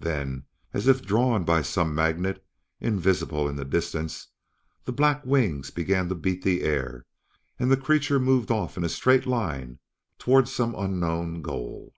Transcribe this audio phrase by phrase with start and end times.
[0.00, 0.42] Then,
[0.74, 2.44] as if drawn by some magnet,
[2.80, 4.26] invisible in the distance,
[4.84, 7.06] the black wings began to beat the air,
[7.60, 9.78] and the creature moved off in a straight line
[10.18, 11.92] toward some unknown goal.